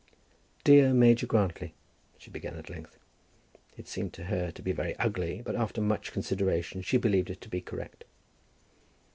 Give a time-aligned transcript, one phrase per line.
[0.63, 1.75] "Dear Major Grantly,"
[2.17, 2.97] she began at length.
[3.77, 7.39] It seemed to her to be very ugly, but after much consideration she believed it
[7.41, 8.05] to be correct.